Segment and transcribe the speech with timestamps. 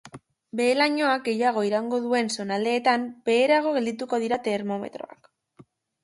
[0.59, 5.29] Behe-lainoak gehiago iraungo duen zonaldeetan, beherago geldituko dira termometroak.